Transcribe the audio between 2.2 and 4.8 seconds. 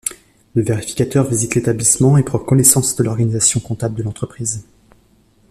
prend connaissance de l'organisation comptable de l'entreprise.